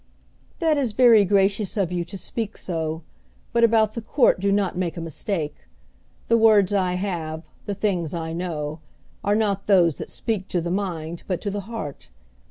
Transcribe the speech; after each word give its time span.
"That 0.57 0.77
is 0.79 0.93
very 0.93 1.23
gracious 1.25 1.77
of 1.77 1.91
you, 1.91 2.03
to 2.05 2.17
speak 2.17 2.57
so; 2.57 3.03
but 3.53 3.63
about 3.63 3.91
the 3.91 4.01
court 4.01 4.39
do 4.39 4.51
not 4.51 4.75
make 4.75 4.97
a 4.97 4.99
mistake! 4.99 5.55
The 6.27 6.39
words 6.39 6.73
I 6.73 6.93
have, 6.93 7.43
the 7.67 7.75
things 7.75 8.11
I 8.15 8.33
know, 8.33 8.79
are 9.23 9.35
not 9.35 9.67
those 9.67 9.97
that 9.99 10.09
speak 10.09 10.47
to 10.47 10.59
the 10.59 10.71
mind 10.71 11.21
but 11.27 11.39
to 11.41 11.51
the 11.51 11.67
heart. 11.69 12.09